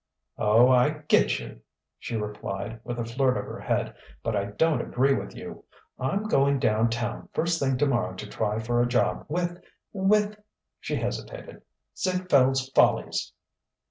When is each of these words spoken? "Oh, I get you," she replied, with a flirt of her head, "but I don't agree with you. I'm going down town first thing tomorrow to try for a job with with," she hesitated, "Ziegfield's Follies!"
"Oh, 0.39 0.67
I 0.69 1.03
get 1.07 1.37
you," 1.37 1.61
she 1.99 2.15
replied, 2.17 2.79
with 2.83 2.97
a 2.97 3.05
flirt 3.05 3.37
of 3.37 3.45
her 3.45 3.59
head, 3.59 3.93
"but 4.23 4.35
I 4.35 4.45
don't 4.45 4.81
agree 4.81 5.13
with 5.13 5.35
you. 5.35 5.63
I'm 5.99 6.23
going 6.23 6.57
down 6.57 6.89
town 6.89 7.29
first 7.35 7.59
thing 7.59 7.77
tomorrow 7.77 8.15
to 8.15 8.27
try 8.27 8.57
for 8.57 8.81
a 8.81 8.87
job 8.87 9.25
with 9.29 9.61
with," 9.93 10.39
she 10.79 10.95
hesitated, 10.95 11.61
"Ziegfield's 11.95 12.69
Follies!" 12.73 13.31